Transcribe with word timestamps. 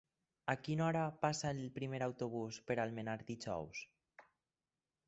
A 0.53 0.53
quina 0.67 0.85
hora 0.85 1.03
passa 1.25 1.51
el 1.57 1.61
primer 1.75 2.01
autobús 2.07 2.59
per 2.71 2.79
Almenar 2.87 3.17
dijous? 3.31 3.85